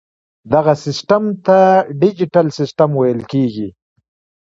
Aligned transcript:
دغه 0.53 0.73
سیسټم 0.85 1.23
ته 1.45 1.59
ډیجیټل 2.01 2.47
سیسټم 2.59 2.89
ویل 2.95 3.21
کیږي. 3.31 3.69